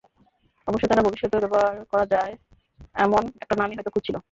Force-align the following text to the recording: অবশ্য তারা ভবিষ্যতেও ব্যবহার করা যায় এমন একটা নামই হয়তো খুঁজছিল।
অবশ্য 0.67 0.85
তারা 0.87 1.01
ভবিষ্যতেও 1.01 1.43
ব্যবহার 1.43 1.73
করা 1.85 2.05
যায় 2.05 2.33
এমন 2.95 3.23
একটা 3.41 3.55
নামই 3.55 3.75
হয়তো 3.75 3.93
খুঁজছিল। 3.93 4.15